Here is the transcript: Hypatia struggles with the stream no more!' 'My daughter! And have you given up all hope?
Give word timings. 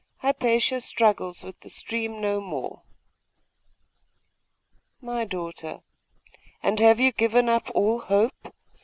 Hypatia 0.21 0.81
struggles 0.81 1.43
with 1.43 1.59
the 1.59 1.69
stream 1.69 2.19
no 2.21 2.41
more!' 2.41 2.81
'My 4.99 5.25
daughter! 5.25 5.81
And 6.63 6.79
have 6.79 6.99
you 6.99 7.11
given 7.11 7.47
up 7.47 7.69
all 7.75 7.99
hope? 7.99 8.51